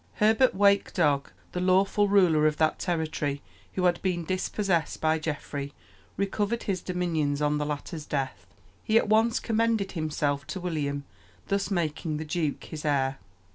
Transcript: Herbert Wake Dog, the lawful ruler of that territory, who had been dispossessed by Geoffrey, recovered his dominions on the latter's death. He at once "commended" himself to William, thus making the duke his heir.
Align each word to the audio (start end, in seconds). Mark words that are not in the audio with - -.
Herbert 0.15 0.55
Wake 0.55 0.93
Dog, 0.93 1.29
the 1.51 1.59
lawful 1.59 2.07
ruler 2.07 2.47
of 2.47 2.57
that 2.57 2.79
territory, 2.79 3.43
who 3.73 3.85
had 3.85 4.01
been 4.01 4.25
dispossessed 4.25 4.99
by 4.99 5.19
Geoffrey, 5.19 5.73
recovered 6.17 6.63
his 6.63 6.81
dominions 6.81 7.39
on 7.39 7.59
the 7.59 7.67
latter's 7.67 8.07
death. 8.07 8.47
He 8.83 8.97
at 8.97 9.09
once 9.09 9.39
"commended" 9.39 9.91
himself 9.91 10.47
to 10.47 10.59
William, 10.59 11.03
thus 11.49 11.69
making 11.69 12.17
the 12.17 12.25
duke 12.25 12.63
his 12.63 12.83
heir. 12.83 13.19